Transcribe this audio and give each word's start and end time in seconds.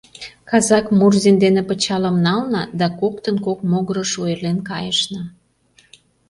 Казак 0.49 0.85
Мурзин 0.97 1.35
дене 1.43 1.61
пычалым 1.69 2.17
нална 2.25 2.61
да 2.79 2.87
коктын 2.99 3.35
кок 3.45 3.59
могырыш 3.71 4.11
ойырлен 4.23 4.57
кайышна. 4.69 5.21